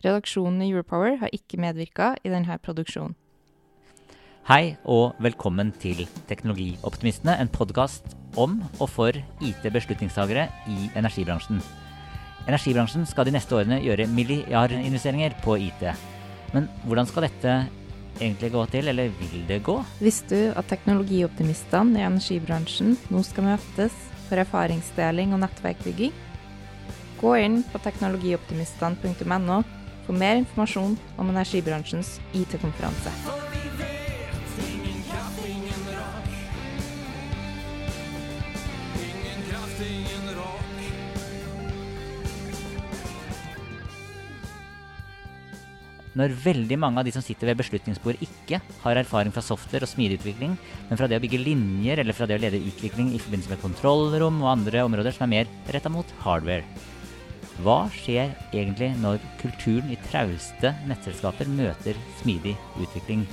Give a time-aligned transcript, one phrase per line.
[0.00, 3.12] Redaksjonen i Europower har ikke medvirka i denne produksjonen.
[4.48, 9.12] Hei og velkommen til Teknologioptimistene, en podkast om og for
[9.44, 11.60] IT-beslutningstagere i energibransjen.
[12.48, 15.84] Energibransjen skal de neste årene gjøre milliardinvesteringer på IT.
[16.54, 17.56] Men hvordan skal dette
[18.16, 19.76] egentlig gå til, eller vil det gå?
[20.00, 26.16] Visste du at teknologioptimistene i energibransjen nå skal møtes for erfaringsdeling og nettverkbygging?
[27.20, 29.60] Gå inn på teknologioptimistene.no
[30.06, 33.14] for mer informasjon om energibransjens IT-konferanse.
[46.18, 49.92] Når veldig mange av de som sitter ved beslutningsbord ikke har erfaring fra software og
[49.92, 50.56] smidigutvikling,
[50.88, 53.62] men fra det å bygge linjer eller fra det å lede utvikling i forbindelse med
[53.62, 56.66] kontrollrom og andre områder som er mer retta mot hardware.
[57.60, 63.26] Hva skjer egentlig når kulturen i trauste nettselskaper møter smidig utvikling?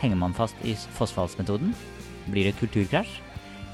[0.00, 1.74] Henger man fast i fossfallsmetoden?
[2.32, 3.18] Blir det kulturkrasj?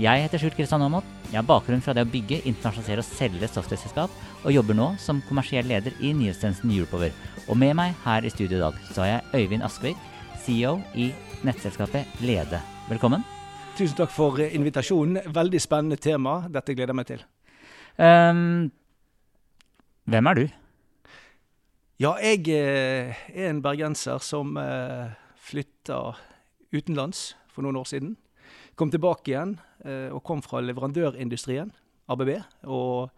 [0.03, 1.07] Jeg heter Sjult Kristian Aamodt.
[1.29, 5.21] Jeg har bakgrunn fra det å bygge, internasjonalisere og selge softwareselskap, og jobber nå som
[5.29, 7.15] kommersiell leder i nyhetstjenesten Europower.
[7.47, 10.01] Og med meg her i studio i dag så har jeg Øyvind Askvik,
[10.43, 11.13] CEO i
[11.47, 12.59] nettselskapet Lede.
[12.89, 13.23] Velkommen.
[13.79, 15.23] Tusen takk for invitasjonen.
[15.31, 16.41] Veldig spennende tema.
[16.51, 17.25] Dette gleder jeg meg til.
[18.01, 18.71] Um,
[20.05, 20.47] hvem er du?
[22.01, 24.57] Ja, jeg er en bergenser som
[25.37, 25.99] flytta
[26.73, 28.15] utenlands for noen år siden.
[28.79, 31.75] Kom tilbake igjen og kom fra leverandørindustrien,
[32.09, 32.31] ABB,
[32.65, 33.11] og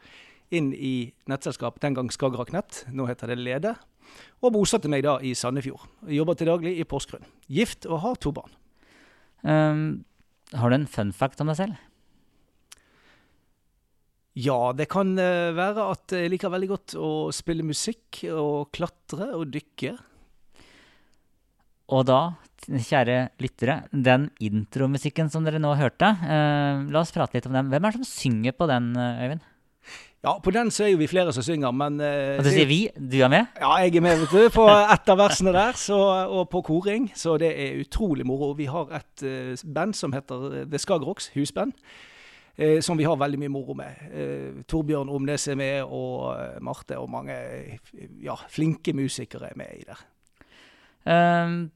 [0.52, 3.76] inn i nettselskapet, den gang Skagerrak Nett, nå heter det Lede.
[4.42, 5.86] Og bosatte meg da i Sandefjord.
[6.10, 7.24] Jobber til daglig i Porsgrunn.
[7.48, 8.52] Gift og har to barn.
[9.42, 10.04] Um,
[10.52, 11.78] har du en fun fact om deg selv?
[14.38, 19.50] Ja, det kan være at jeg liker veldig godt å spille musikk og klatre og
[19.52, 19.92] dykke.
[21.92, 22.20] Og da,
[22.70, 27.68] kjære lyttere, den intromusikken som dere nå hørte, eh, la oss prate litt om den.
[27.72, 29.42] Hvem er det som synger på den, Øyvind?
[30.22, 32.68] Ja, på den så er jo vi flere som synger, men eh, Og du sier
[32.70, 32.84] vi?
[32.94, 33.48] Du er med?
[33.58, 34.50] Ja, jeg er med, vet du.
[34.54, 35.98] På ett av versene der, så,
[36.30, 37.10] og på koring.
[37.18, 38.52] Så det er utrolig moro.
[38.54, 41.74] Vi har et uh, band som heter The Skagerrocks, husband.
[42.56, 44.00] Eh, som vi har veldig mye moro med.
[44.12, 47.36] Eh, Torbjørn Omnes er med, og Marte og mange
[48.20, 50.00] ja, flinke musikere er med i det.
[51.02, 51.70] Um,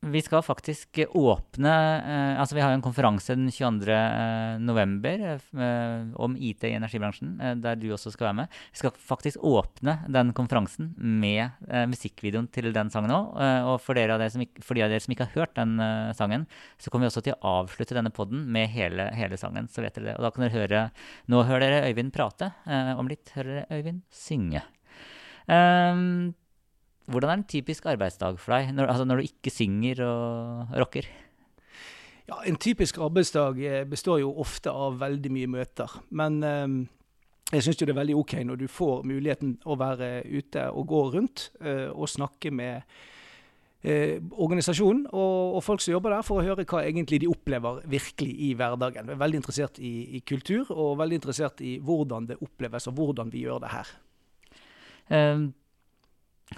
[0.00, 3.92] vi skal faktisk åpne eh, Altså, vi har jo en konferanse den 22.
[3.92, 8.56] Eh, november eh, om IT i energibransjen, der du også skal være med.
[8.72, 11.52] Vi skal faktisk åpne den konferansen med
[11.90, 13.36] musikkvideoen til den sangen òg.
[13.68, 15.76] og for, ikke, for de av dere som ikke har hørt den
[16.16, 16.46] sangen,
[16.80, 19.68] så kommer vi også til å avslutte denne poden med hele, hele, sangen.
[19.68, 20.18] Så vet dere det.
[20.18, 20.82] Og da kan dere høre
[21.30, 22.52] Nå hører dere Øyvind prate.
[22.96, 24.64] om litt hører dere Øyvind synge.
[25.50, 26.32] Um,
[27.10, 31.08] hvordan er en typisk arbeidsdag for deg, når, altså når du ikke synger og rocker?
[32.30, 33.58] Ja, En typisk arbeidsdag
[33.90, 35.96] består jo ofte av veldig mye møter.
[36.14, 36.66] Men eh,
[37.50, 41.00] jeg syns det er veldig OK når du får muligheten å være ute og gå
[41.16, 42.84] rundt eh, og snakke med
[43.82, 47.82] eh, organisasjonen og, og, folk som jobber der, for å høre hva egentlig de opplever
[47.90, 49.10] virkelig i hverdagen.
[49.10, 53.00] Jeg er veldig interessert i, i kultur, og veldig interessert i hvordan det oppleves, og
[53.00, 53.96] hvordan vi gjør det her.
[55.10, 55.48] Um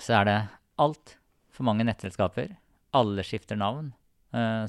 [0.01, 0.39] så er det
[0.81, 2.55] altfor mange nettselskaper.
[2.97, 3.93] Alle skifter navn.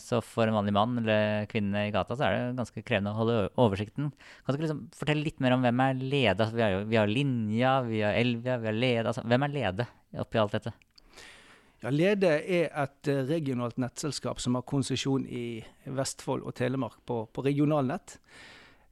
[0.04, 3.20] Så for en vanlig mann eller kvinne i gata så er det ganske krevende å
[3.22, 4.10] holde oversikten.
[4.44, 6.50] Kan du liksom fortelle litt mer om hvem er Lede?
[6.52, 9.06] Vi, har jo, vi har Linja, vi har Elvia, vi har Lede.
[9.14, 9.88] Altså, hvem er Lede
[10.20, 10.74] oppi alt dette?
[11.84, 17.48] Ja, Lede er et regionalt nettselskap som har konsesjon i Vestfold og Telemark på, på
[17.48, 18.18] regionalnett.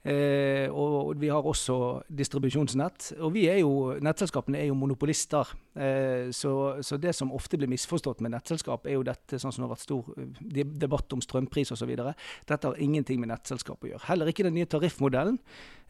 [0.02, 1.76] Eh, og vi har også
[2.10, 3.12] distribusjonsnett.
[3.22, 5.52] Og vi er jo, nettselskapene er jo monopolister.
[5.76, 9.68] Eh, så, så, det som ofte blir misforstått med nettselskap, er jo dette sånn som
[9.68, 11.94] har vært stor eh, debatt om strømpris osv.
[11.94, 14.06] Dette har ingenting med nettselskap å gjøre.
[14.10, 15.38] Heller ikke den nye tariffmodellen,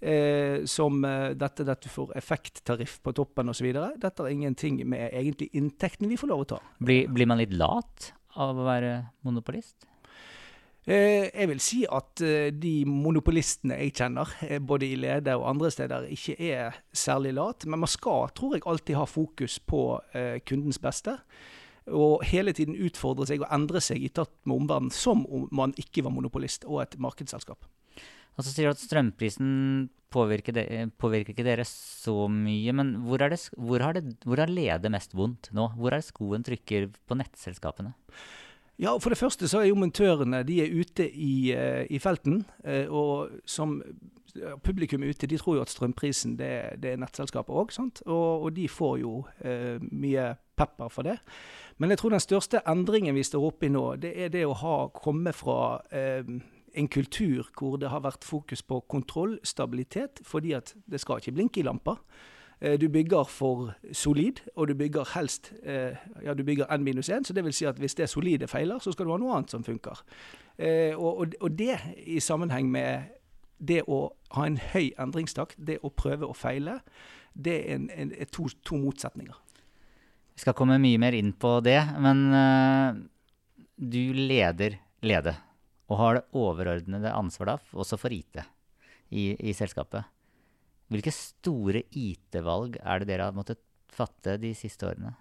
[0.02, 3.72] eh, som dette dette, du får effekttariff på toppen osv.
[3.72, 6.60] Dette har ingenting med egentlig inntektene vi får lov å ta.
[6.84, 9.91] Blir, blir man litt lat av å være monopolist?
[10.90, 15.46] Eh, jeg vil si at eh, de monopolistene jeg kjenner, eh, både i Lede og
[15.52, 17.68] andre steder, ikke er særlig lat.
[17.68, 19.84] Men man skal, tror jeg, alltid ha fokus på
[20.48, 21.20] kundens beste.
[21.92, 25.74] Og hele tiden utfordre seg og endre seg i takt med omverdenen, som om man
[25.82, 27.66] ikke var monopolist og et markedsselskap.
[28.38, 32.74] Og så sier du at strømprisen påvirker, de, påvirker ikke dere så mye.
[32.78, 35.72] Men hvor, det, hvor, har det, hvor har Lede mest vondt nå?
[35.78, 37.94] Hvor er det skoen trykker på nettselskapene?
[38.82, 42.42] Ja, For det første så er jo montørene de er ute i, uh, i felten.
[42.66, 43.78] Uh, og som
[44.64, 47.76] publikum ute, de tror jo at strømprisen det, det er nettselskapet òg.
[48.08, 51.18] Og, og, de får jo eh, mye pepper for det.
[51.84, 54.56] Men jeg tror den største endringen vi står oppe i nå, det er det å
[54.56, 60.72] ha komme fra en kultur hvor det har vært fokus på kontroll, stabilitet, fordi at
[60.88, 62.00] det skal ikke blinke i lamper.
[62.62, 67.34] Eh, du bygger for solid, og du bygger helst eh, ja, du bygger n-1, Så
[67.34, 69.64] det vil si at hvis det solide feiler, så skal du ha noe annet som
[69.64, 70.04] funker.
[70.58, 73.10] Eh, og, og det i sammenheng med
[73.58, 76.80] det å ha en høy endringstakt, det å prøve å feile,
[77.34, 79.36] det er, en, en, er to, to, motsetninger.
[80.36, 82.98] Vi skal komme mye mer inn på det, men uh,
[83.76, 85.34] du leder Lede
[85.90, 88.38] og har det overordnede ansvaret også for IT
[89.10, 90.06] i, i selskapet.
[90.92, 93.62] Hvilke store IT-valg er det dere har måttet
[93.92, 95.14] fatte de siste årene?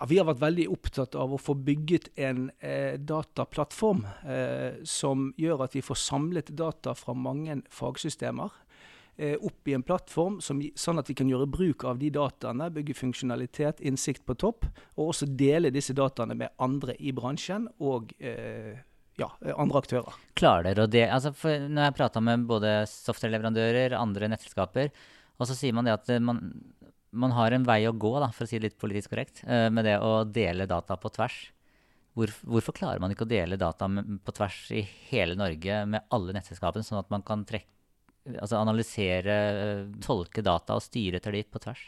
[0.00, 5.28] Ja, vi har vært veldig opptatt av å få bygget en eh, dataplattform eh, som
[5.38, 8.54] gjør at vi får samlet data fra mange fagsystemer
[9.20, 12.70] eh, opp i en plattform, som, sånn at vi kan gjøre bruk av de dataene,
[12.72, 14.64] bygge funksjonalitet, innsikt på topp,
[14.96, 18.80] og også dele disse dataene med andre i bransjen og eh,
[19.18, 20.18] ja, andre aktører.
[20.38, 21.06] Klarer dere å det?
[21.10, 21.32] Altså
[21.68, 24.92] når jeg prata med både software-leverandører, andre nettselskaper,
[25.40, 26.42] og så sier man det at man,
[27.10, 29.68] man, har en vei å gå, da, for å si det litt politisk korrekt, uh,
[29.72, 31.40] med det å dele data på tvers.
[32.18, 36.34] Hvor, hvorfor klarer man ikke å dele data på tvers i hele Norge med alle
[36.36, 37.68] nettselskapene, sånn at man kan trekke,
[38.34, 39.36] altså analysere,
[40.04, 41.86] tolke data og styre etter dit på tvers?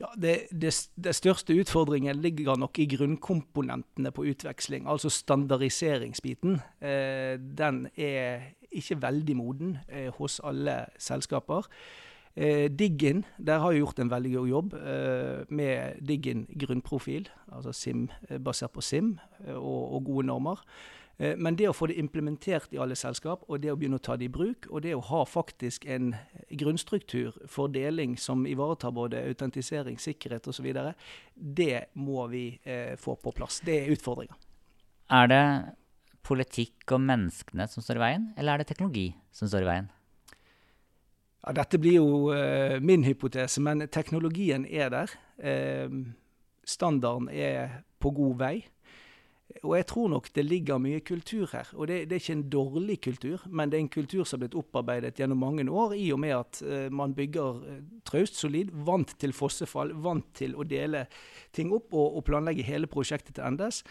[0.00, 6.58] Ja, det, det, det, største utfordringen ligger nok i grunnkomponentene på utveksling, altså standardiseringsbiten.
[6.84, 11.64] Eh, den er ikke veldig moden eh, hos alle selskaper.
[12.36, 17.72] Eh, Diggin der har jo gjort en veldig god jobb eh, med Diggin grunnprofil, altså
[17.72, 20.60] SIM, eh, basert på SIM eh, og, og gode normer.
[21.18, 24.04] Eh, men det å få det implementert i alle selskap, og det å begynne å
[24.04, 26.12] ta det i bruk, og det å ha faktisk en
[26.50, 30.68] grunnstruktur for deling som ivaretar både autentisering, sikkerhet osv.,
[31.34, 33.62] det må vi eh, få på plass.
[33.64, 34.36] Det er utfordringa.
[35.16, 35.44] Er det
[36.26, 39.90] politikk og menneskene som står i veien, eller er det teknologi som står i veien?
[41.46, 45.18] Ja, dette blir jo eh, min hypotese, men teknologien er der.
[46.66, 48.54] Standarden er på god vei.
[49.62, 51.68] Og jeg tror nok det ligger mye kultur her.
[51.74, 54.42] Og det, det, er ikke en dårlig kultur, men det er en kultur som har
[54.44, 58.72] blitt opparbeidet gjennom mange år, i og med at uh, man bygger uh, traust, solid,
[58.86, 61.06] vant til fossefall, vant til å dele
[61.54, 63.84] ting opp og, og planlegge hele prosjektet til endes.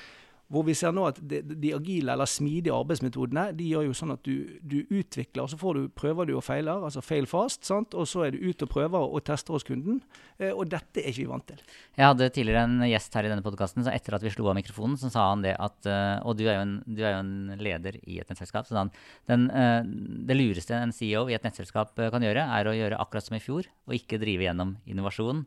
[0.53, 4.13] Hvor vi ser nå at de, de, agile eller smidige arbeidsmetodene de gjør jo sånn
[4.13, 7.97] at du, du utvikler, og så du, prøver du og feiler, altså fail fast, sant?
[7.97, 10.03] og så er du ute og prøver og tester hos kunden.
[10.38, 11.65] Eh, og dette er ikke vi vant til.
[11.97, 15.00] Jeg hadde tidligere en gjest her i denne podkasten, etter at vi slo av mikrofonen,
[15.01, 17.98] så sa han det at uh, Og du er, en, du er, jo en, leder
[18.03, 18.69] i et nettselskap.
[18.69, 18.94] Så han,
[19.31, 19.81] den, uh,
[20.30, 23.44] det lureste en CEO i et nettselskap kan gjøre, er å gjøre akkurat som i
[23.44, 25.45] fjor, og ikke drive gjennom innovasjon.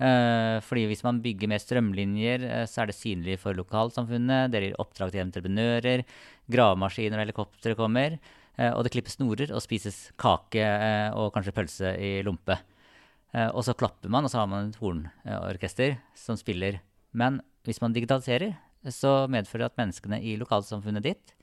[0.00, 4.48] Uh, fordi hvis man bygger mer strømlinjer, uh, så er det synlig for lokalsamfunnet.
[4.52, 6.04] Det gir oppdrag til entreprenører.
[6.50, 8.16] Gravemaskiner og helikoptre kommer.
[8.56, 10.64] Uh, og det klippes snorer og spises kake
[11.20, 12.56] og kanskje pølse i lompe.
[13.30, 16.80] og så klapper man, og så har man et hornorkester som spiller.
[17.12, 18.56] Men hvis man digitaliserer,
[18.88, 21.34] så medfører det at menneskene i lokalsamfunnet ditt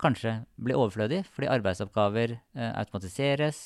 [0.00, 3.60] kanskje blir overflødig fordi arbeidsoppgaver eh, automatiseres.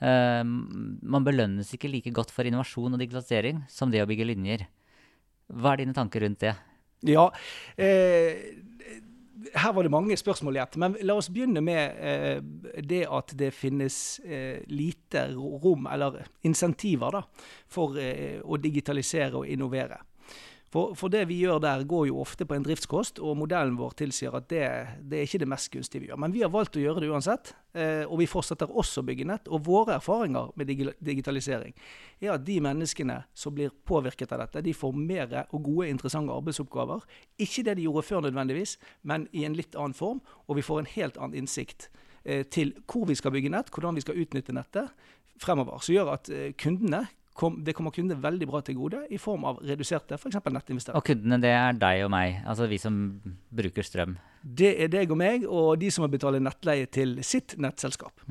[0.00, 4.66] Eh, man belønnes ikke like godt for innovasjon og digitalisering som det å bygge linjer.
[5.52, 6.54] Hva er dine tanker rundt det?
[7.02, 7.26] Ja,
[7.76, 8.54] eh,
[9.54, 10.76] her var det mange spørsmål i ett.
[10.76, 12.38] Men la oss begynne med eh,
[12.82, 17.24] det at det finnes eh, lite rom, eller insentiver, da,
[17.70, 20.00] for eh, å digitalisere og innovere.
[20.72, 23.92] For, for, det vi gjør der, går jo ofte på en driftskost, og modellen vår
[23.98, 24.62] tilsier at det,
[25.04, 26.20] det, er ikke det mest gunstige vi gjør.
[26.24, 29.26] Men vi har valgt å gjøre det uansett, eh, og vi fortsetter også å bygge
[29.28, 29.50] nett.
[29.52, 30.72] Og våre erfaringer med
[31.04, 31.76] digitalisering
[32.24, 36.32] er at de menneskene som blir påvirket av dette, de får mer og gode, interessante
[36.32, 37.04] arbeidsoppgaver.
[37.44, 40.24] Ikke det de gjorde før nødvendigvis, men i en litt annen form.
[40.48, 41.90] Og vi får en helt annen innsikt
[42.24, 44.88] eh, til hvor vi skal bygge nett, hvordan vi skal utnytte nettet
[45.42, 45.84] fremover.
[45.84, 49.46] Som gjør at eh, kundene kom, det kommer kundene veldig bra til gode i form
[49.48, 50.38] av reduserte f.eks.
[50.44, 50.98] nettinvesteringer.
[50.98, 52.98] Og kundene, det er deg og meg, altså vi som
[53.54, 54.16] bruker strøm?
[54.42, 58.24] Det er deg og meg, og de som må betale nettleie til sitt nettselskap.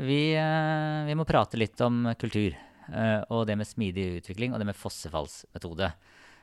[0.00, 4.62] Vi, eh, vi må prate litt om kultur, eh, og det med smidig utvikling, og
[4.62, 5.90] det med fossefallsmetode.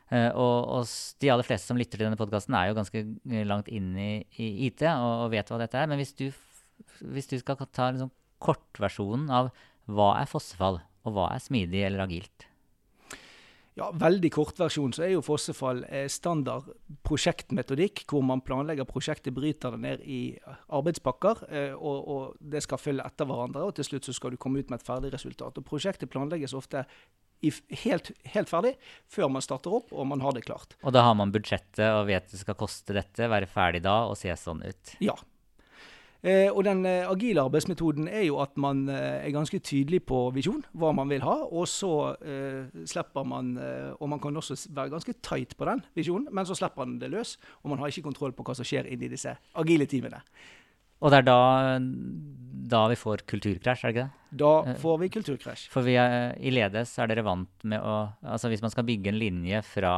[0.07, 3.03] Eh, og, og de aller fleste som lytter til denne podkasten, er jo ganske
[3.49, 5.89] langt inn i, i IT og, og vet hva dette er.
[5.89, 6.27] Men hvis du,
[7.01, 9.49] hvis du skal ta liksom kortversjonen av
[9.87, 12.47] hva er fossefall, og hva er smidig eller agilt?
[13.77, 16.71] Ja, Veldig kortversjon så er jo fossefall eh, standard
[17.05, 20.21] prosjektmetodikk, hvor man planlegger prosjektet, bryter det ned i
[20.73, 23.67] arbeidspakker, eh, og, og det skal følge etter hverandre.
[23.67, 25.61] og Til slutt så skal du komme ut med et ferdig resultat.
[25.61, 26.87] Og Prosjektet planlegges ofte
[27.45, 27.51] i,
[27.83, 28.73] helt, helt ferdig
[29.13, 30.73] før man starter opp og man har det klart.
[30.81, 34.17] Og da har man budsjettet og vet det skal koste dette, være ferdig da og
[34.17, 34.97] se sånn ut.
[35.03, 35.13] Ja.
[36.25, 40.23] Eh, og den eh, agile arbeidsmetoden er jo at man eh, er ganske tydelig på
[40.33, 41.91] visjon, hva man vil ha, og så
[42.25, 46.45] eh, slipper man eh, Og man kan også være ganske tight på den visjonen, men
[46.49, 49.07] så slipper man det løs, og man har ikke kontroll på hva som skjer inni
[49.13, 50.23] disse agile teamene.
[51.05, 51.37] Og det er da,
[52.73, 54.37] da vi får kulturkrasj, er det ikke det?
[54.41, 54.77] Da Eh.
[54.81, 55.67] får vi kulturkrasj.
[55.69, 59.13] For vi er, i Ledes er dere vant med å Altså hvis man skal bygge
[59.13, 59.93] en linje fra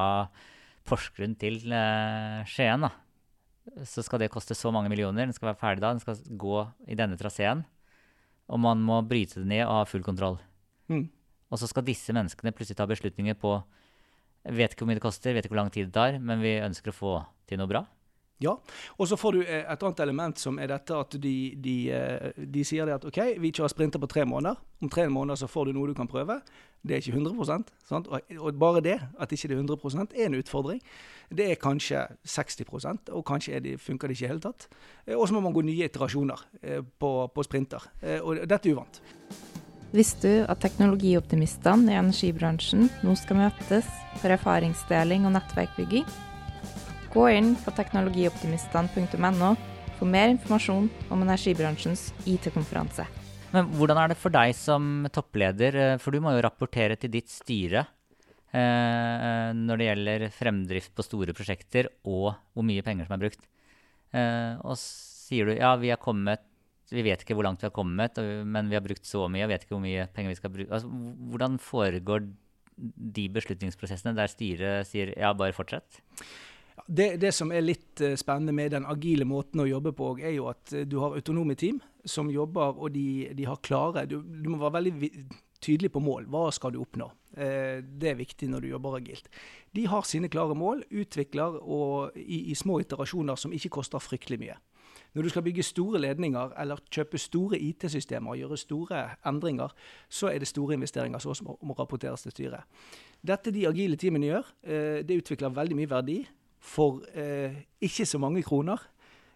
[0.83, 2.91] Porsgrunn til Skien, da,
[3.85, 5.27] så skal det koste så mange millioner.
[5.27, 5.93] Den skal være ferdig da.
[5.93, 7.65] Den skal gå i denne traseen.
[8.49, 10.39] Og man må bryte det ned og ha full kontroll.
[10.89, 11.07] Mm.
[11.49, 13.59] Og så skal disse menneskene plutselig ta beslutninger på
[14.49, 16.53] Vet ikke hvor mye det koster, vet ikke hvor lang tid det tar, men vi
[16.63, 17.13] ønsker å få
[17.49, 17.81] til noe bra.
[18.39, 18.53] Ja,
[18.95, 22.37] og så får du eh, et annet element som er dette at de, de, eh,
[22.39, 24.55] de sier det at OK, vi kjører sprinter på tre måneder.
[24.79, 26.37] Om tre måneder så får du noe du kan prøve.
[26.79, 28.07] Det er ikke 100 sant?
[28.07, 30.79] Og, bare det, at ikke det er 100 er en utfordring.
[31.35, 34.69] Det er kanskje 60% og kanskje det, funker det ikke i hele tatt.
[35.05, 36.47] Eh, Og så må man gå nye iterasjoner
[36.95, 37.91] på, på sprinter.
[38.23, 39.01] Og dette er uvant.
[39.91, 43.91] Visste du at teknologioptimistene i energibransjen nå skal møtes
[44.21, 46.28] for erfaringsdeling og nettverkbygging?
[47.09, 49.53] Gå inn på teknologioptimistene.no
[49.97, 53.07] for mer informasjon om energibransjens IT-konferanse.
[53.49, 57.09] Men hvordan er det for deg som toppleder, eh, for du må jo rapportere til
[57.15, 57.81] ditt styre
[58.53, 63.49] eh, når det gjelder fremdrift på store prosjekter og hvor mye penger som er brukt.
[64.13, 66.45] Eh, og sier du ja, vi har kommet
[66.89, 68.17] vi vet ikke hvor langt vi har kommet,
[68.49, 70.71] men vi har brukt så mye, og vet ikke hvor mye penger vi skal bruke.
[70.73, 70.89] Altså,
[71.29, 72.23] hvordan foregår
[72.79, 75.99] de beslutningsprosessene der styret sier ja, bare fortsett?
[76.87, 80.35] Det, det som er litt eh, spennende med den agile måten å jobbe på, er
[80.35, 84.19] jo at eh, du har autonome team som jobber, og de, de har klare du,
[84.21, 85.11] du må være veldig
[85.63, 86.29] tydelig på mål.
[86.31, 87.09] Hva skal du oppnå?
[87.37, 89.29] Eh, det er viktig når du jobber agilt.
[89.75, 94.41] De har sine klare mål, utvikler og i, i små iterasjoner som ikke koster fryktelig
[94.45, 94.57] mye.
[95.17, 99.73] Når du skal bygge store ledninger eller kjøpe store IT-systemer og gjøre store endringer,
[100.05, 102.85] så er det store investeringer som må, rapporteres til styret.
[103.25, 104.51] Dette de agile teamene gjør,
[105.01, 106.19] det utvikler veldig mye verdi
[106.59, 108.81] for eh, ikke så mange kroner.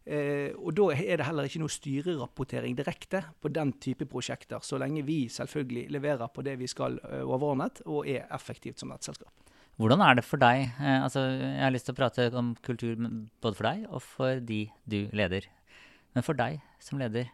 [0.03, 4.75] Eh, og da er det heller ikke noe styrerapportering direkte på den type prosjekter, så
[4.81, 9.31] lenge vi selvfølgelig leverer på det vi skal eh, overordnet og er effektivt som nettselskap.
[9.79, 10.67] Hvordan er det for deg?
[10.75, 14.43] Eh, altså, jeg har lyst til å prate om kultur både for deg og for
[14.43, 15.47] de du leder.
[16.13, 17.31] Men for deg som leder,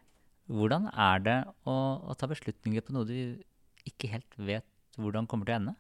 [0.50, 3.42] hvordan er det å, å ta beslutninger på noe du
[3.90, 4.68] ikke helt vet
[5.00, 5.76] hvordan kommer til å ende?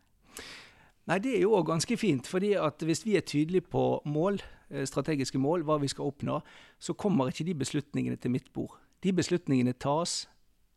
[1.09, 2.27] Nei, Det er jo òg ganske fint.
[2.27, 6.41] fordi at Hvis vi er tydelige på mål, eh, strategiske mål, hva vi skal oppnå,
[6.79, 8.77] så kommer ikke de beslutningene til mitt bord.
[9.01, 10.27] De beslutningene tas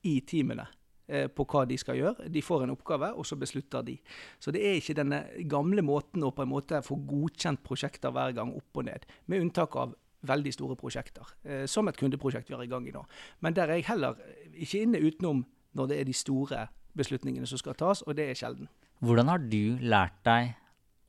[0.03, 0.67] i teamene
[1.09, 2.33] eh, på hva de skal gjøre.
[2.33, 3.99] De får en oppgave, og så beslutter de.
[4.41, 8.33] Så det er ikke denne gamle måten å på en måte få godkjent prosjekter hver
[8.33, 9.05] gang opp og ned.
[9.27, 12.91] Med unntak av veldig store prosjekter, eh, som et kundeprosjekt vi har i gang i
[12.91, 13.05] nå.
[13.41, 14.17] Men der er jeg heller
[14.55, 18.35] ikke inne utenom når det er de store beslutningene som skal tas, og det er
[18.35, 18.69] sjelden.
[19.03, 20.53] Hvordan har du lært deg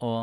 [0.04, 0.14] å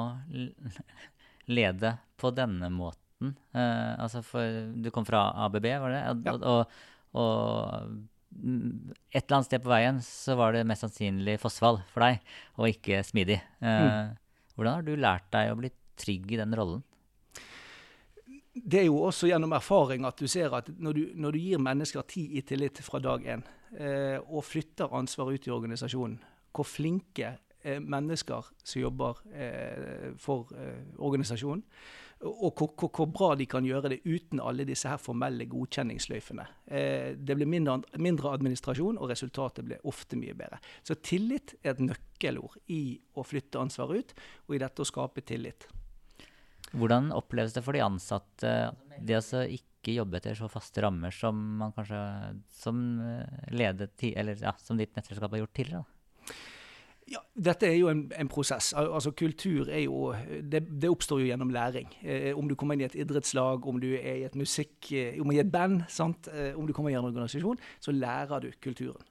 [1.58, 3.34] lede på denne måten?
[3.54, 6.00] Uh, altså for, du kom fra ABB, var det?
[6.26, 6.34] Ja.
[6.34, 6.80] og,
[7.20, 7.92] og
[8.34, 12.22] mm, et eller annet sted på veien så var det mest sannsynlig fossefall for deg,
[12.58, 13.38] og ikke smidig.
[13.60, 14.14] Eh,
[14.56, 16.82] Hvordan har du lært deg å bli trygg i den rollen?
[18.54, 21.62] det er jo også gjennom erfaring at du ser at når du, når du gir
[21.62, 23.44] mennesker tid i tillit fra dag én,
[23.78, 26.18] eh, og flytter ansvar ut i organisasjonen,
[26.50, 31.64] hvor flinke mennesker som jobber eh, for eh, organisasjonen,
[32.20, 36.44] og hvor, hvor, bra de kan gjøre det uten alle disse her formelle godkjenningsløyfene.
[36.68, 40.60] Eh, det blir mindre, mindre administrasjon, og resultatet blir ofte mye bedre.
[40.84, 44.12] Så tillit er et nøkkelord i å flytte ansvar ut,
[44.48, 45.70] og i dette å skape tillit.
[46.76, 48.52] Hvordan oppleves det for de ansatte
[49.00, 52.02] det å ikke jobbe etter så faste rammer som man kanskje
[52.52, 55.88] som eh, ledet eller ja, som ditt nettselskap har gjort tidligere?
[55.88, 55.99] da?
[57.08, 58.72] Ja, Dette er jo en, en prosess.
[58.76, 61.88] Altså Kultur er jo det, det, oppstår jo gjennom læring.
[62.02, 65.16] Eh, om du kommer inn i et idrettslag, om du er i et musikk, eh,
[65.20, 65.82] om i et band?
[66.30, 69.02] Eh, om du kommer i en organisasjon, så lærer du kulturen.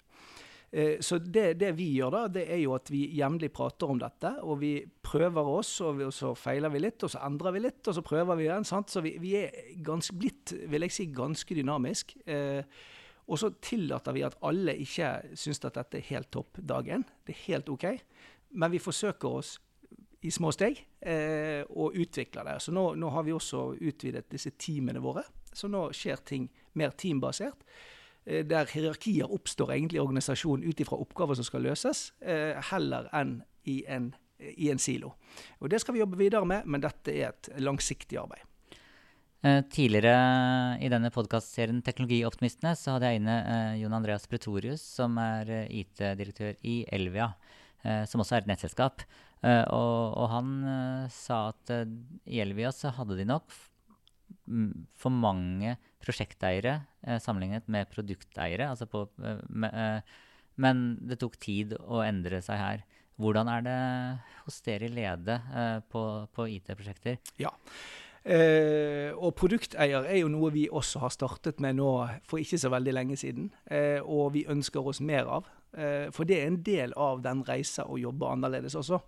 [0.72, 4.00] Eh, så det, det, vi gjør da, det er jo at vi jevnlig prater om
[4.02, 4.36] dette.
[4.46, 7.66] Og vi prøver oss, og, vi, og, så feiler vi litt, og så endrer vi
[7.66, 8.68] litt, og så prøver vi igjen.
[8.68, 8.94] sant?
[8.94, 9.52] Så vi, vi er
[10.14, 12.16] blitt, vil jeg si, ganske dynamisk.
[12.30, 12.62] Eh,
[13.30, 17.06] og så tillater vi at alle ikke syns at dette er helt topp dag én.
[17.26, 17.86] Det er helt OK.
[18.58, 19.58] Men vi forsøker oss
[20.26, 22.58] i små steg eh, og utvikler det.
[22.64, 25.24] Så nå, nå, har vi også utvidet disse teamene våre.
[25.54, 27.62] Så nå skjer ting mer teambasert.
[28.26, 33.08] Eh, der hierarkier oppstår egentlig i organisasjonen ut ifra oppgaver som skal løses, eh, heller
[33.16, 33.38] enn
[33.70, 35.14] i en, i en silo.
[35.62, 38.49] Og Det skal vi jobbe videre med, men dette er et langsiktig arbeid.
[39.40, 45.16] Eh, tidligere i denne podkastserien Teknologioptimistene så hadde jeg inne eh, Jon Andreas Pretorius, som
[45.24, 47.32] er eh, IT-direktør i Elvia,
[48.12, 49.06] som også er et nettselskap.
[49.40, 50.50] Og, og, han
[51.16, 51.70] sa at
[52.28, 53.54] i Elvia så hadde de nok
[55.00, 56.74] for mange prosjekteiere
[57.24, 58.68] sammenlignet med produkteiere.
[58.68, 59.06] Altså på,
[59.48, 60.04] med,
[60.60, 62.84] men det tok tid å endre seg her.
[63.16, 63.80] Hvordan er det
[64.44, 65.40] hos dere i Lede
[65.88, 66.04] på,
[66.36, 67.16] på IT-prosjekter?
[67.40, 67.56] Ja,
[68.26, 71.92] Eh, og produkteier er jo noe vi også har startet med nå
[72.28, 73.52] for ikke så veldig lenge siden.
[73.72, 75.48] Eh, og vi ønsker oss mer av.
[75.74, 79.02] Eh, for det er en del av den reisa å jobbe annerledes også.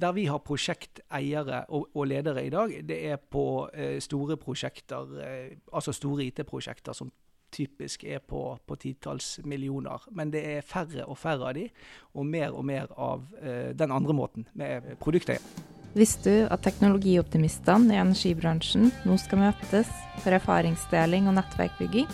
[0.00, 5.18] Der vi har prosjekteiere og, og ledere i dag, det er på eh, store prosjekter,
[5.24, 7.10] eh, altså store IT-prosjekter som
[7.50, 10.06] typisk er på, på titalls millioner.
[10.10, 11.66] Men det er færre og færre av de,
[12.14, 15.42] og mer og mer av eh, den andre måten, med produkteier.
[15.90, 19.88] Visste du at teknologioptimistene i energibransjen nå skal møtes
[20.22, 22.06] for erfaringsdeling og nettverkbygging?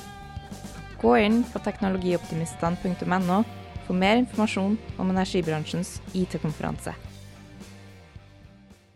[1.03, 3.43] Gå inn på teknologioptimistene.no
[3.85, 6.97] for mer informasjon om energibransjens IT-konferanse.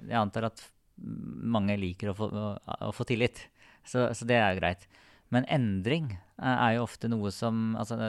[0.08, 0.64] Jeg antar at
[0.96, 3.44] mange liker å få, å få tillit,
[3.84, 4.88] så, så, det er jo greit.
[5.28, 8.00] Men endring er jo ofte noe som altså,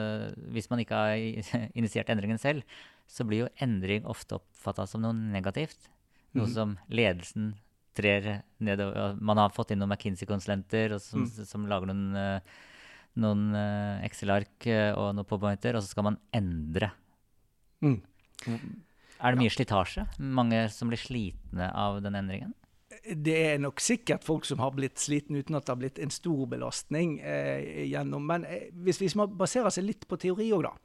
[0.56, 1.20] Hvis man ikke har
[1.80, 2.64] initiert endringen selv,
[3.12, 5.92] så blir jo endring ofte oppfatta som noe negativt.
[6.38, 6.54] Noe mm.
[6.54, 7.52] som ledelsen
[7.98, 9.18] trer nedover.
[9.20, 11.48] Man har fått inn noen McKinsey-konsulenter som, mm.
[11.48, 12.70] som, lager noen, uh,
[13.20, 16.94] noen uh, Excel-ark uh, og noen PowerPointer, og så skal man endre.
[17.84, 18.00] Mm.
[18.48, 19.58] Er det mye ja.
[19.58, 20.08] slitasje?
[20.24, 22.56] Mange som blir slitne av den endringen?
[23.02, 26.14] Det er nok sikkert folk som har blitt slitne uten at det har blitt en
[26.14, 28.28] stor belastning eh, gjennom.
[28.30, 30.76] Men eh, hvis vi baserer seg litt på teori òg, da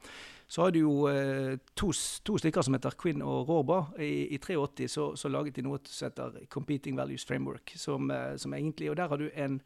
[0.47, 1.91] så har du jo eh, to,
[2.23, 3.81] to, stykker som heter Quinn og Råba.
[3.99, 7.73] I, i 83 så, så, laget de noe som heter Competing Values Framework.
[7.75, 9.59] Som, eh, som egentlig, og Der har du en,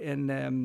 [0.00, 0.62] en um,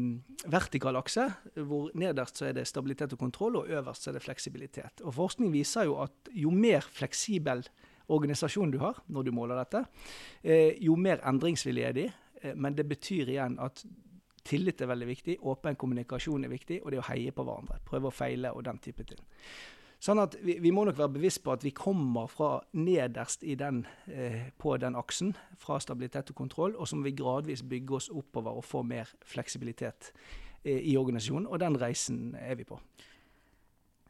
[0.48, 1.28] vertikal akse,
[1.60, 5.04] hvor nederst så er det stabilitet og kontroll, og øverst så er det fleksibilitet.
[5.04, 7.66] Og Forskning viser jo at jo mer fleksibel
[8.10, 9.86] organisasjon du har når du måler dette,
[10.44, 12.06] eh, jo mer endringsvillig er de.
[12.42, 13.86] Eh, men det betyr igjen at
[14.50, 17.76] Tillit er veldig viktig, åpen kommunikasjon er viktig, og det å heie på hverandre.
[17.86, 19.20] Prøve å feile og den type ting.
[20.00, 23.82] Sånn at vi, vi må nok være bevisst på at vi kommer fra nederst den,
[24.08, 28.08] eh, på den aksen, fra stabilitet og kontroll, og så må vi gradvis bygge oss
[28.10, 30.14] oppover og få mer fleksibilitet
[30.64, 31.50] eh, i organisasjonen.
[31.52, 32.80] Og den reisen er vi på.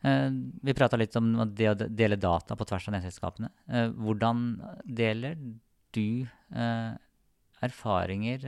[0.01, 0.29] Eh,
[0.61, 3.51] vi prata litt om det å dele data på tvers av nettselskapene.
[3.67, 4.43] Eh, hvordan
[4.85, 5.35] deler
[5.95, 6.91] du eh,
[7.59, 8.45] erfaringer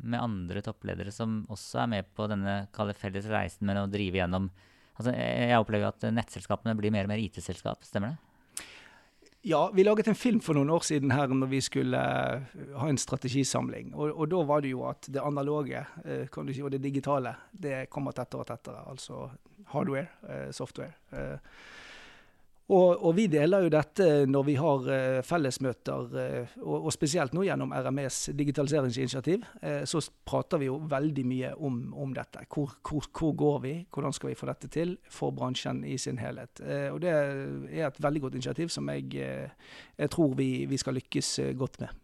[0.00, 2.62] med andre toppledere som også er med på denne
[2.96, 4.48] felles reisen med å drive gjennom
[4.96, 8.62] altså Jeg opplever at nettselskapene blir mer og mer IT-selskap, stemmer det?
[9.46, 12.98] Ja, vi laget en film for noen år siden her når vi skulle ha en
[12.98, 13.92] strategisamling.
[13.92, 15.84] Og, og da var det jo at det analoge
[16.24, 18.86] si, og det digitale det kommer tettere og tettere.
[18.88, 19.28] Altså
[19.72, 20.94] hardware, software.
[22.66, 26.16] Og, og, vi deler jo dette når vi har uh, fellesmøter,
[26.64, 29.44] og, og, spesielt nå gjennom RMEs digitaliseringsinitiativ.
[29.86, 32.42] Så prater vi jo veldig mye om, om dette.
[32.50, 33.74] Hvor, hvor, hvor, går vi?
[33.94, 36.58] Hvordan skal vi få dette til for bransjen i sin helhet?
[36.90, 41.32] og Det er et veldig godt initiativ som jeg, jeg tror vi, vi, skal lykkes
[41.58, 41.94] godt med.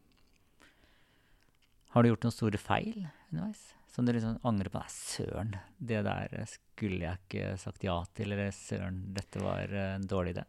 [1.92, 3.72] Har du gjort noen store feil underveis?
[3.92, 4.80] Som du liksom angrer på?
[4.80, 8.32] Nei, søren, det der skulle jeg ikke sagt ja til.
[8.32, 10.46] Eller søren, dette var en dårlig idé.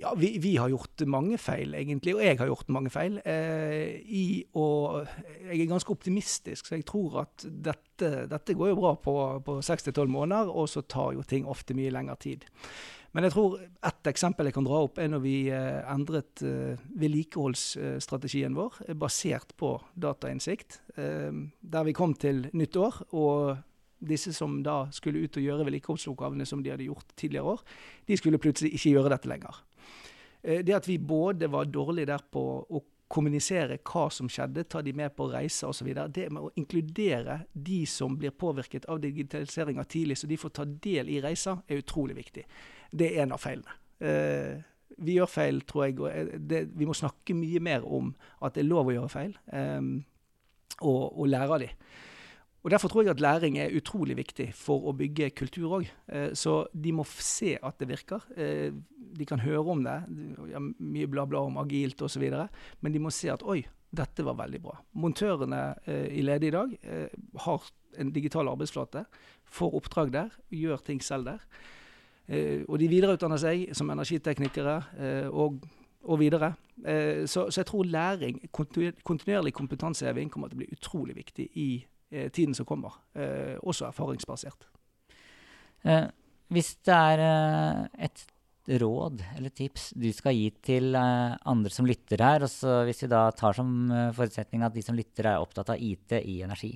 [0.00, 2.14] Ja, vi, vi, har gjort mange feil, egentlig.
[2.16, 3.18] Og jeg har gjort mange feil.
[3.28, 4.24] Eh, i,
[4.56, 5.02] og
[5.42, 9.58] jeg er ganske optimistisk, så jeg tror at dette, dette går jo bra på, på
[9.64, 10.52] 6-12 måneder.
[10.52, 12.48] Og så tar jo ting ofte mye lengre tid.
[13.10, 16.82] Men jeg tror ett eksempel jeg kan dra opp, er når vi eh, endret eh,
[17.00, 20.78] vedlikeholdsstrategien vår, eh, basert på datainnsikt.
[20.94, 23.56] Der vi kom til nytt år, og
[24.00, 27.66] disse som da skulle ut og gjøre vedlikeholdsoppgavene som de hadde gjort tidligere år,
[28.06, 29.60] de skulle plutselig ikke gjøre dette lenger.
[30.40, 34.92] Det at vi både var dårlige der på å kommunisere hva som skjedde, ta de
[34.96, 35.88] med på reiser osv.
[36.14, 40.66] Det med å inkludere de som blir påvirket av digitaliseringa tidlig, så de får ta
[40.86, 42.46] del i reiser, er utrolig viktig.
[42.90, 43.76] Det er en av feilene.
[44.00, 44.60] Eh,
[45.00, 45.98] vi gjør feil, tror jeg.
[46.00, 49.36] og det, Vi må snakke mye mer om at det er lov å gjøre feil,
[49.52, 49.80] eh,
[50.80, 51.70] og, og lære av de.
[52.60, 55.88] Og Derfor tror jeg at læring er utrolig viktig for å bygge kultur òg.
[56.12, 58.26] Eh, så de må se at det virker.
[58.36, 58.68] Eh,
[59.16, 59.96] de kan høre om det,
[60.78, 62.26] mye bla, bla om agilt osv.,
[62.80, 64.76] men de må se at oi, dette var veldig bra.
[64.92, 66.76] Montørene eh, i Lede i dag
[67.46, 69.06] har en digital arbeidsflate,
[69.50, 71.48] får oppdrag der, gjør ting selv der.
[72.30, 74.74] Og de videreutdanner seg som energiteknikere
[75.34, 75.56] og,
[76.06, 76.52] og videre.
[77.26, 81.68] så, så, jeg tror læring, kontinuerlig kompetanseheving, kommer til å bli utrolig viktig i
[82.10, 82.92] Eh, tiden som kommer.
[83.14, 84.66] Eh, også erfaringsbasert.
[85.86, 86.08] Eh,
[86.50, 87.20] hvis det er
[87.94, 88.26] et
[88.80, 93.10] råd eller tips du skal gi til andre som lytter her, og så hvis vi
[93.10, 93.70] da tar som
[94.14, 96.72] forutsetning at de som lytter er opptatt av IT i energi,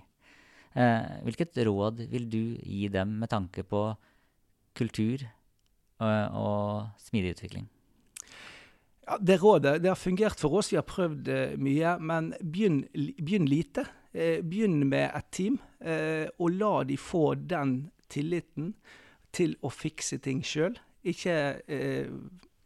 [0.75, 3.83] hvilket råd vil du gi dem med tanke på
[4.75, 5.27] kultur
[6.05, 7.67] og, og smidig utvikling?
[9.05, 10.71] Ja, det rådet det har fungert for oss.
[10.73, 11.29] Vi har prøvd
[11.61, 11.99] mye.
[12.01, 13.89] Men begynn, begynn lite.
[14.15, 18.75] Eh, begynn med et team, eh, og la de få den tilliten
[19.35, 20.77] til å fikse ting sjøl.
[21.03, 21.35] Ikke,
[21.67, 22.07] eh,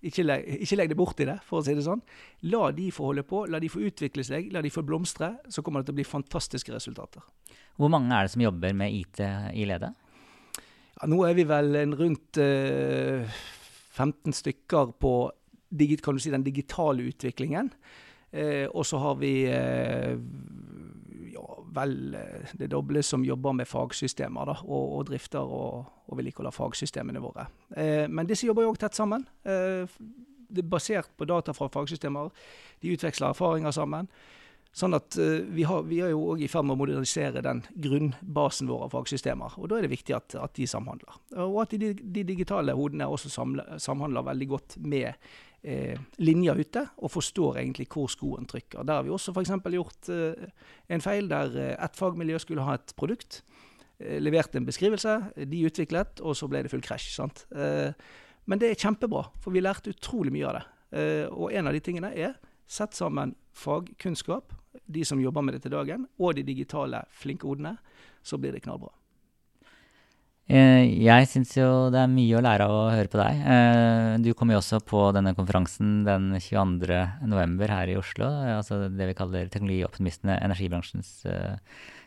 [0.05, 0.27] ikke,
[0.61, 2.03] ikke legg det bort i det, for å si det sånn.
[2.53, 5.39] La de få holde på, la de få utvikle seg, la de få blomstre.
[5.49, 7.25] Så kommer det til å bli fantastiske resultater.
[7.79, 9.21] Hvor mange er det som jobber med IT
[9.57, 9.95] i ledet?
[10.99, 13.39] Ja, nå er vi vel rundt eh,
[13.95, 15.15] 15 stykker på
[15.71, 17.71] si, den digitale utviklingen.
[18.31, 20.19] Eh, og så har vi uh,
[21.75, 26.55] vel eh, det doble som jobber med fagsystemer da, og, og, drifter og, og vedlikeholder
[26.55, 27.49] fagsystemene våre.
[27.77, 29.27] Eh, men disse jobber jo òg tett sammen.
[29.45, 29.99] Eh,
[30.49, 32.33] det er basert på data fra fagsystemer.
[32.83, 34.09] De utveksler erfaringer sammen.
[34.77, 37.65] Sånn at uh, vi, har, vi, er jo òg i ferd med å modernisere den
[37.83, 39.57] grunnbasen vår av fagsystemer.
[39.59, 41.19] og Da er det viktig at, at de samhandler.
[41.45, 45.11] Og at de, de digitale hodene også samler, samhandler veldig godt med
[45.63, 48.85] eh, linjer ute, og forstår egentlig hvor skoen trykker.
[48.87, 49.57] Der har vi også f.eks.
[49.75, 50.49] gjort eh,
[50.95, 53.43] en feil der et ett fagmiljø skulle ha et produkt.
[53.99, 57.11] Eh, leverte en beskrivelse, de utviklet, og så ble det full krasj.
[57.17, 57.47] sant?
[57.51, 57.91] Eh,
[58.49, 60.67] men det er kjempebra, for vi lærte utrolig mye av det.
[60.99, 64.53] Eh, og en av de tingene er sett sammen fagkunnskap,
[64.87, 67.77] de som jobber med det til dagen, og de digitale flinke hodene,
[68.23, 68.93] så blir det knallbra.
[70.49, 73.41] Eh, jeg syns jo det er mye å lære av å høre på deg.
[73.53, 77.69] Eh, du kommer jo også på denne konferansen den 22.11.
[77.69, 78.31] her i Oslo.
[78.55, 81.59] Altså det vi kaller Teknologioptimistene, energibransjens eh,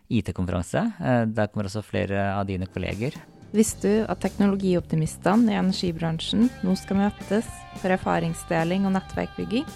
[0.10, 0.88] IT-konferanse.
[1.30, 3.16] Der kommer også flere av dine kolleger.
[3.54, 7.48] Visste du at teknologioptimistene i energibransjen nå skal møtes
[7.78, 9.70] for erfaringsdeling og nettverkbygging?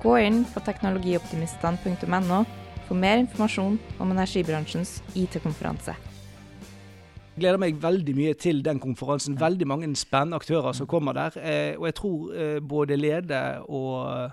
[0.00, 2.38] Gå inn på teknologioptimistene.no
[2.86, 9.36] for mer informasjon om energibransjens IT-konferanse Jeg gleder meg veldig mye til den konferansen.
[9.40, 11.36] Veldig mange spennende aktører som kommer der.
[11.36, 14.32] Eh, og jeg tror eh, både Lede og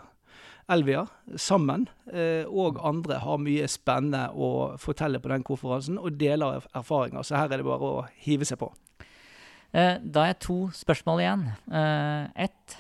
[0.72, 1.04] Elvia
[1.36, 4.50] sammen eh, og andre har mye spennende å
[4.80, 7.28] fortelle på den konferansen, og deler erfaringer.
[7.28, 8.72] Så her er det bare å hive seg på.
[9.72, 11.42] Da har jeg to spørsmål igjen.
[12.40, 12.78] Ett.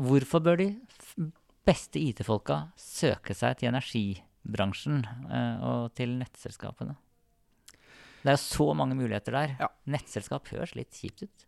[0.00, 0.66] Hvorfor bør de
[1.70, 5.04] beste IT-folka søke seg til energibransjen
[5.62, 6.96] og til nettselskapene?
[8.20, 9.54] Det er jo så mange muligheter der.
[9.62, 9.68] Ja.
[9.88, 11.46] Nettselskap høres litt kjipt ut.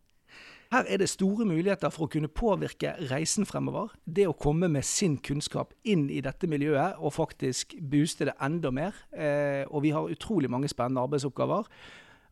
[0.73, 3.91] Her er det store muligheter for å kunne påvirke reisen fremover.
[4.09, 8.73] Det å komme med sin kunnskap inn i dette miljøet og faktisk booste det enda
[8.73, 8.97] mer.
[9.13, 11.69] Eh, og vi har utrolig mange spennende arbeidsoppgaver.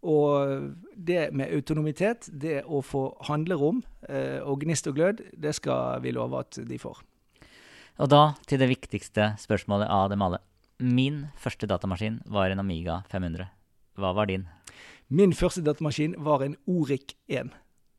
[0.09, 6.01] Og det med autonomitet, det å få handlerom eh, og gnist og glød, det skal
[6.01, 7.05] vi love at de får.
[8.01, 10.41] Og da til det viktigste spørsmålet av dem alle.
[10.81, 13.51] Min første datamaskin var en Amiga 500.
[14.01, 14.47] Hva var din?
[15.13, 17.51] Min første datamaskin var en Oric 1.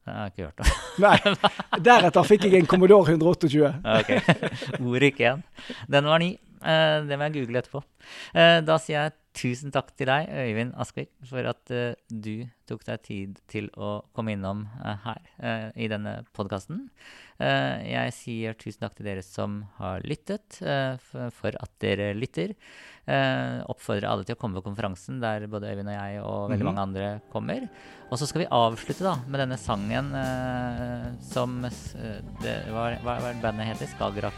[0.01, 0.71] Det har jeg ikke hørt om.
[1.05, 1.81] Nei.
[1.85, 3.73] Deretter fikk jeg en Commodore 128.
[3.99, 4.09] ok.
[4.95, 5.43] Oric 1.
[5.93, 6.31] Den var ny.
[6.61, 7.83] Uh, det må jeg google etterpå.
[8.33, 12.87] Uh, da sier jeg tusen takk til deg, Øyvind Askvik, for at uh, du tok
[12.87, 14.65] deg tid til å komme innom
[15.05, 16.87] her i denne podkasten.
[17.41, 20.59] jeg sier tusen takk til dere som har lyttet,
[21.35, 22.55] for at dere lytter.
[23.09, 26.61] Eh, oppfordrer alle til å komme på konferansen der både Øyvind og jeg og veldig
[26.61, 26.69] -hmm.
[26.69, 27.67] mange andre kommer.
[28.11, 33.15] Og så skal vi avslutte da med denne sangen eh, som eh, det, hva, hva,
[33.23, 33.87] hva bandet heter?
[33.87, 34.33] Skagerrak?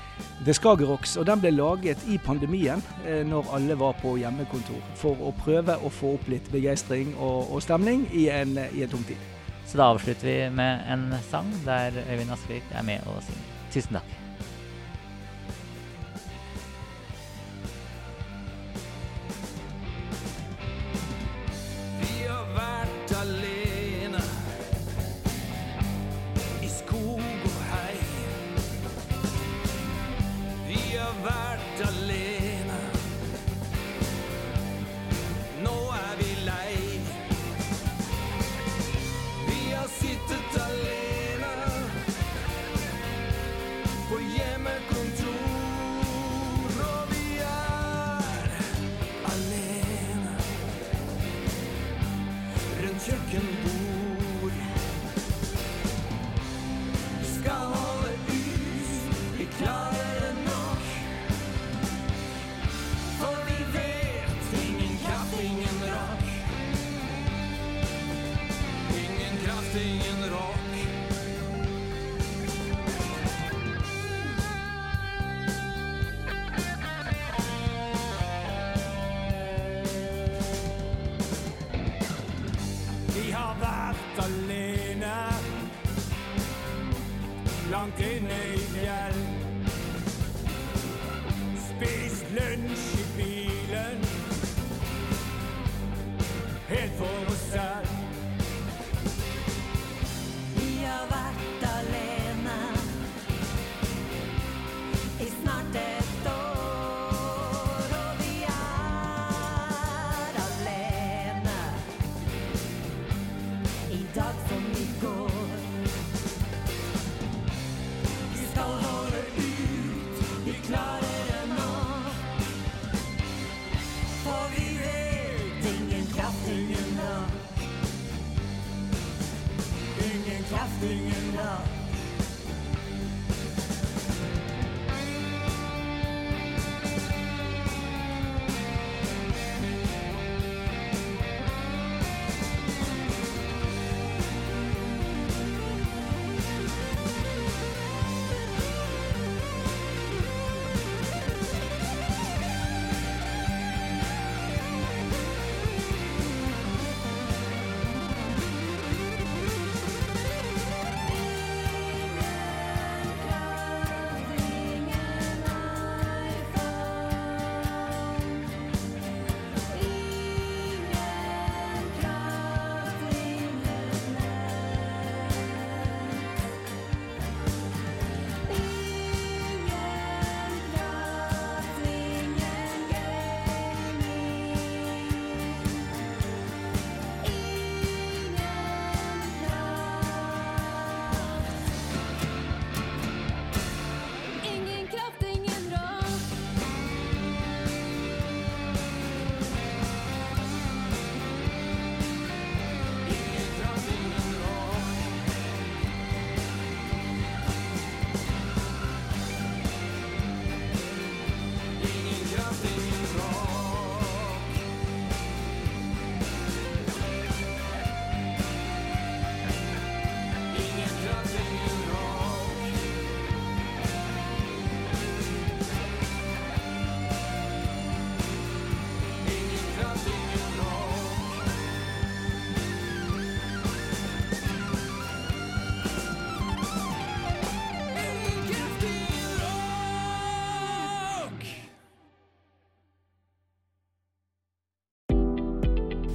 [0.46, 4.80] Det er Skagerrocks, og den ble laget i pandemien eh, når alle var på hjemmekontor.
[4.96, 8.90] For å prøve å få opp litt begeistring og, og stemning i en, i en
[8.90, 9.18] tung tid.
[9.66, 13.50] Så da avslutter vi med en sang der Øyvind Askvik er med og synger.
[13.74, 14.23] Tusen takk.